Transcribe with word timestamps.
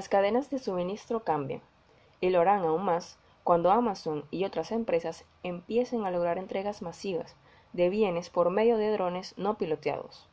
Las 0.00 0.08
cadenas 0.08 0.48
de 0.48 0.58
suministro 0.58 1.24
cambian, 1.24 1.60
y 2.22 2.30
lo 2.30 2.40
harán 2.40 2.64
aún 2.64 2.86
más 2.86 3.18
cuando 3.44 3.70
Amazon 3.70 4.24
y 4.30 4.46
otras 4.46 4.72
empresas 4.72 5.26
empiecen 5.42 6.06
a 6.06 6.10
lograr 6.10 6.38
entregas 6.38 6.80
masivas 6.80 7.36
de 7.74 7.90
bienes 7.90 8.30
por 8.30 8.48
medio 8.48 8.78
de 8.78 8.92
drones 8.92 9.36
no 9.36 9.58
piloteados. 9.58 10.26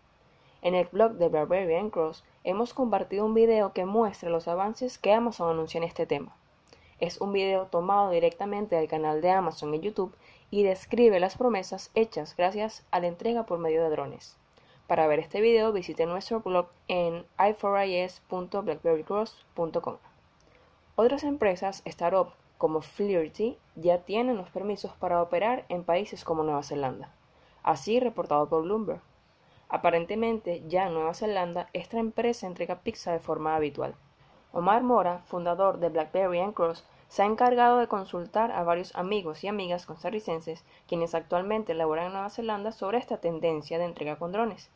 En 0.61 0.73
el 0.73 0.87
blog 0.87 1.15
de 1.15 1.27
Barbarian 1.27 1.89
Cross 1.89 2.23
hemos 2.45 2.73
compartido 2.73 3.25
un 3.25 3.33
video 3.33 3.73
que 3.73 3.83
muestra 3.83 4.29
los 4.29 4.47
avances 4.47 4.97
que 4.97 5.11
Amazon 5.11 5.49
anuncia 5.49 5.79
en 5.79 5.83
este 5.83 6.05
tema. 6.05 6.33
Es 7.01 7.19
un 7.19 7.33
video 7.33 7.65
tomado 7.65 8.09
directamente 8.11 8.77
del 8.77 8.87
canal 8.87 9.19
de 9.19 9.31
Amazon 9.31 9.73
en 9.73 9.81
YouTube 9.81 10.15
y 10.49 10.63
describe 10.63 11.19
las 11.19 11.35
promesas 11.35 11.91
hechas 11.93 12.37
gracias 12.37 12.85
a 12.89 13.01
la 13.01 13.07
entrega 13.07 13.45
por 13.45 13.59
medio 13.59 13.83
de 13.83 13.89
drones. 13.89 14.37
Para 14.87 15.07
ver 15.07 15.19
este 15.19 15.41
video 15.41 15.73
visite 15.73 16.05
nuestro 16.05 16.39
blog 16.39 16.67
en 16.87 17.25
i4is.blackberrycross.com. 17.37 19.97
Otras 20.95 21.25
empresas 21.25 21.81
startup 21.83 22.29
como 22.57 22.79
Flirty 22.79 23.57
ya 23.75 24.05
tienen 24.05 24.37
los 24.37 24.49
permisos 24.49 24.93
para 24.93 25.21
operar 25.21 25.65
en 25.67 25.83
países 25.83 26.23
como 26.23 26.43
Nueva 26.43 26.63
Zelanda, 26.63 27.13
así 27.63 27.99
reportado 27.99 28.47
por 28.47 28.63
Bloomberg. 28.63 29.01
Aparentemente 29.67 30.63
ya 30.69 30.87
en 30.87 30.93
Nueva 30.93 31.13
Zelanda 31.13 31.67
esta 31.73 31.99
empresa 31.99 32.47
entrega 32.47 32.79
pizza 32.79 33.11
de 33.11 33.19
forma 33.19 33.57
habitual. 33.57 33.93
Omar 34.53 34.83
Mora, 34.83 35.19
fundador 35.25 35.79
de 35.79 35.89
BlackBerry 35.89 36.53
Cross, 36.53 36.85
se 37.09 37.23
ha 37.23 37.25
encargado 37.25 37.79
de 37.79 37.87
consultar 37.87 38.53
a 38.53 38.63
varios 38.63 38.95
amigos 38.95 39.43
y 39.43 39.49
amigas 39.49 39.85
costarricenses 39.85 40.63
quienes 40.87 41.13
actualmente 41.13 41.73
laboran 41.73 42.05
en 42.05 42.13
Nueva 42.13 42.29
Zelanda 42.29 42.71
sobre 42.71 42.99
esta 42.99 43.17
tendencia 43.17 43.77
de 43.77 43.83
entrega 43.83 44.15
con 44.15 44.31
drones. 44.31 44.71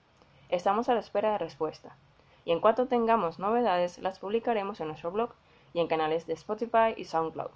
Estamos 0.52 0.90
a 0.90 0.94
la 0.94 1.00
espera 1.00 1.32
de 1.32 1.38
respuesta, 1.38 1.96
y 2.44 2.52
en 2.52 2.60
cuanto 2.60 2.88
tengamos 2.88 3.40
novedades 3.40 4.00
las 4.00 4.20
publicaremos 4.20 4.82
en 4.82 4.90
nuestro 4.90 5.10
blog 5.10 5.32
y 5.74 5.80
en 5.80 5.88
canales 5.88 6.28
de 6.28 6.34
Spotify 6.34 6.94
y 6.98 7.06
SoundCloud. 7.06 7.52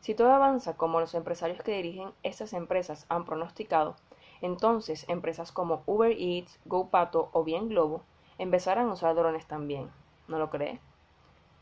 Si 0.00 0.16
todo 0.16 0.32
avanza 0.32 0.76
como 0.76 0.98
los 0.98 1.14
empresarios 1.14 1.62
que 1.62 1.76
dirigen 1.76 2.10
estas 2.24 2.54
empresas 2.54 3.06
han 3.08 3.24
pronosticado, 3.24 3.94
entonces 4.40 5.08
empresas 5.08 5.52
como 5.52 5.84
Uber 5.86 6.10
Eats, 6.10 6.58
GoPato 6.64 7.30
o 7.32 7.44
bien 7.44 7.68
Globo 7.68 8.02
empezarán 8.36 8.88
a 8.88 8.94
usar 8.94 9.14
drones 9.14 9.46
también. 9.46 9.88
¿No 10.26 10.40
lo 10.40 10.50
cree? 10.50 10.80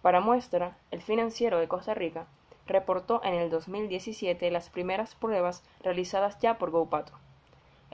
Para 0.01 0.21
muestra, 0.21 0.79
el 0.91 1.03
financiero 1.03 1.59
de 1.59 1.69
Costa 1.69 1.93
Rica 1.93 2.27
reportó 2.67 3.23
en 3.25 3.35
el 3.35 3.51
2017 3.51 4.51
las 4.51 4.71
primeras 4.71 5.15
pruebas 5.17 5.63
realizadas 5.83 6.39
ya 6.39 6.57
por 6.57 6.71
GoPato. 6.71 7.13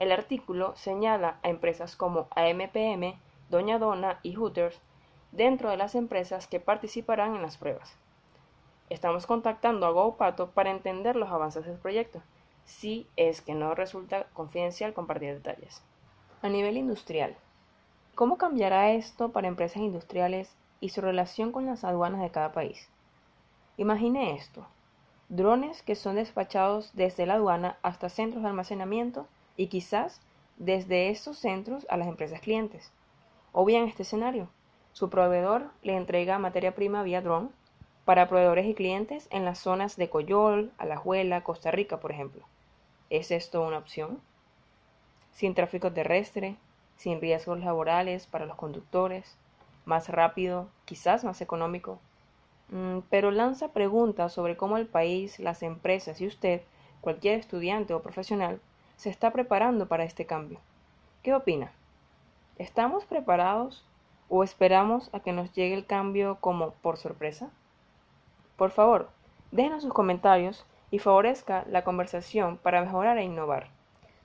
El 0.01 0.11
artículo 0.11 0.75
señala 0.77 1.37
a 1.43 1.49
empresas 1.49 1.95
como 1.95 2.27
AMPM, 2.31 3.19
Doña 3.51 3.77
Dona 3.77 4.19
y 4.23 4.33
Hooters 4.33 4.81
dentro 5.31 5.69
de 5.69 5.77
las 5.77 5.93
empresas 5.93 6.47
que 6.47 6.59
participarán 6.59 7.35
en 7.35 7.43
las 7.43 7.57
pruebas. 7.57 7.95
Estamos 8.89 9.27
contactando 9.27 9.85
a 9.85 9.91
GoPato 9.91 10.49
para 10.49 10.71
entender 10.71 11.15
los 11.15 11.29
avances 11.29 11.67
del 11.67 11.77
proyecto, 11.77 12.23
si 12.65 13.05
es 13.15 13.43
que 13.43 13.53
no 13.53 13.75
resulta 13.75 14.25
confidencial 14.33 14.95
compartir 14.95 15.35
detalles. 15.35 15.83
A 16.41 16.49
nivel 16.49 16.77
industrial, 16.77 17.35
¿cómo 18.15 18.39
cambiará 18.39 18.93
esto 18.93 19.29
para 19.31 19.49
empresas 19.49 19.83
industriales 19.83 20.51
y 20.79 20.89
su 20.89 21.01
relación 21.01 21.51
con 21.51 21.67
las 21.67 21.83
aduanas 21.83 22.21
de 22.21 22.31
cada 22.31 22.53
país? 22.53 22.89
Imagine 23.77 24.33
esto, 24.33 24.65
drones 25.29 25.83
que 25.83 25.93
son 25.93 26.15
despachados 26.15 26.89
desde 26.95 27.27
la 27.27 27.35
aduana 27.35 27.77
hasta 27.83 28.09
centros 28.09 28.41
de 28.41 28.49
almacenamiento 28.49 29.27
y 29.61 29.67
quizás 29.67 30.19
desde 30.57 31.09
estos 31.09 31.37
centros 31.37 31.85
a 31.87 31.95
las 31.95 32.07
empresas 32.07 32.41
clientes. 32.41 32.91
O 33.51 33.63
bien 33.63 33.83
este 33.83 34.01
escenario, 34.01 34.49
su 34.91 35.11
proveedor 35.11 35.69
le 35.83 35.95
entrega 35.95 36.39
materia 36.39 36.73
prima 36.73 37.03
vía 37.03 37.21
drone 37.21 37.49
para 38.03 38.27
proveedores 38.27 38.65
y 38.65 38.73
clientes 38.73 39.27
en 39.29 39.45
las 39.45 39.59
zonas 39.59 39.97
de 39.97 40.09
Coyol, 40.09 40.71
Alajuela, 40.79 41.43
Costa 41.43 41.69
Rica, 41.69 41.99
por 41.99 42.11
ejemplo. 42.11 42.43
¿Es 43.11 43.29
esto 43.29 43.61
una 43.61 43.77
opción? 43.77 44.19
Sin 45.31 45.53
tráfico 45.53 45.93
terrestre, 45.93 46.55
sin 46.97 47.21
riesgos 47.21 47.59
laborales 47.59 48.25
para 48.25 48.47
los 48.47 48.55
conductores, 48.55 49.37
más 49.85 50.09
rápido, 50.09 50.69
quizás 50.85 51.23
más 51.23 51.39
económico. 51.41 51.99
Mm, 52.69 53.01
pero 53.11 53.29
lanza 53.29 53.73
preguntas 53.73 54.33
sobre 54.33 54.57
cómo 54.57 54.77
el 54.77 54.87
país, 54.87 55.37
las 55.39 55.61
empresas 55.61 56.19
y 56.19 56.25
usted, 56.25 56.63
cualquier 56.99 57.39
estudiante 57.39 57.93
o 57.93 58.01
profesional, 58.01 58.59
se 59.01 59.09
está 59.09 59.31
preparando 59.31 59.87
para 59.87 60.03
este 60.03 60.27
cambio. 60.27 60.59
¿Qué 61.23 61.33
opina? 61.33 61.71
¿Estamos 62.59 63.03
preparados 63.03 63.83
o 64.29 64.43
esperamos 64.43 65.09
a 65.11 65.21
que 65.21 65.33
nos 65.33 65.51
llegue 65.53 65.73
el 65.73 65.87
cambio 65.87 66.37
como 66.39 66.73
por 66.83 66.97
sorpresa? 66.97 67.49
Por 68.57 68.69
favor, 68.69 69.09
déjenos 69.51 69.81
sus 69.81 69.91
comentarios 69.91 70.67
y 70.91 70.99
favorezca 70.99 71.65
la 71.67 71.83
conversación 71.83 72.57
para 72.57 72.83
mejorar 72.83 73.17
e 73.17 73.23
innovar. 73.23 73.69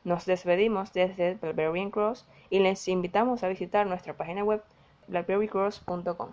Nos 0.04 0.26
despedimos 0.26 0.92
desde 0.92 1.36
Blackberry 1.36 1.90
Cross 1.90 2.26
y 2.50 2.58
les 2.58 2.86
invitamos 2.86 3.44
a 3.44 3.48
visitar 3.48 3.86
nuestra 3.86 4.12
página 4.12 4.44
web 4.44 4.62
blackberrycross.com. 5.08 6.32